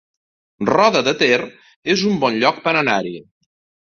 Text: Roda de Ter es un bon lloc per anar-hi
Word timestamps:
Roda 0.69 1.03
de 1.09 1.13
Ter 1.19 1.39
es 1.97 2.07
un 2.13 2.17
bon 2.25 2.41
lloc 2.45 2.59
per 2.65 2.75
anar-hi 2.81 3.15